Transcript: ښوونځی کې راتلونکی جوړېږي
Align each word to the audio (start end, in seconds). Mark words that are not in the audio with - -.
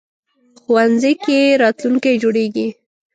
ښوونځی 0.61 1.13
کې 1.23 1.39
راتلونکی 1.61 2.13
جوړېږي 2.23 2.67